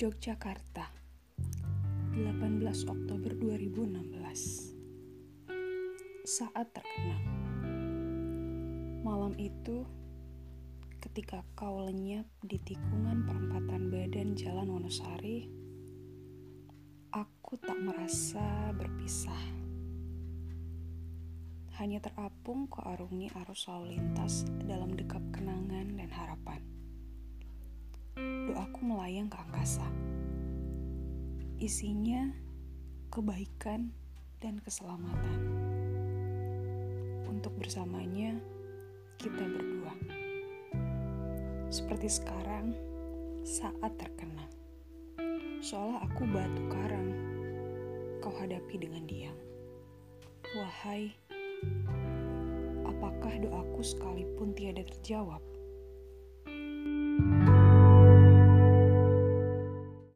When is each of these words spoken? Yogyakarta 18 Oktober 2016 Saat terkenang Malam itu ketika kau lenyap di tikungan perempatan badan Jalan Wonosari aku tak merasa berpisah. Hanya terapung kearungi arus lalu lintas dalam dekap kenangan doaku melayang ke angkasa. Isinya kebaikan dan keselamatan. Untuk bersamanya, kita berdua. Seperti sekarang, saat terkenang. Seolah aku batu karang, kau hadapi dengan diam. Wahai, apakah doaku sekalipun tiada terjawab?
Yogyakarta 0.00 0.88
18 2.16 2.64
Oktober 2.88 3.36
2016 3.36 4.72
Saat 6.24 6.72
terkenang 6.72 7.20
Malam 9.04 9.36
itu 9.36 9.84
ketika 11.04 11.44
kau 11.52 11.84
lenyap 11.84 12.24
di 12.40 12.56
tikungan 12.64 13.28
perempatan 13.28 13.92
badan 13.92 14.32
Jalan 14.40 14.72
Wonosari 14.72 15.52
aku 17.12 17.60
tak 17.60 17.76
merasa 17.76 18.72
berpisah. 18.72 19.44
Hanya 21.76 22.00
terapung 22.00 22.72
kearungi 22.72 23.36
arus 23.44 23.68
lalu 23.68 24.00
lintas 24.00 24.48
dalam 24.64 24.96
dekap 24.96 25.20
kenangan 25.28 25.89
doaku 28.50 28.82
melayang 28.82 29.30
ke 29.30 29.38
angkasa. 29.38 29.86
Isinya 31.62 32.34
kebaikan 33.14 33.94
dan 34.42 34.58
keselamatan. 34.58 35.38
Untuk 37.30 37.54
bersamanya, 37.62 38.34
kita 39.22 39.38
berdua. 39.38 39.94
Seperti 41.70 42.10
sekarang, 42.10 42.74
saat 43.46 43.94
terkenang. 43.94 44.50
Seolah 45.62 46.02
aku 46.10 46.26
batu 46.26 46.64
karang, 46.74 47.08
kau 48.18 48.34
hadapi 48.34 48.82
dengan 48.82 49.06
diam. 49.06 49.38
Wahai, 50.58 51.14
apakah 52.82 53.30
doaku 53.46 53.86
sekalipun 53.86 54.50
tiada 54.58 54.82
terjawab? 54.82 55.49